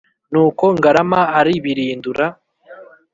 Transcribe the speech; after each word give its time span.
Nuko 0.31 0.63
Ngarama 0.75 1.21
aribirindura, 1.39 2.25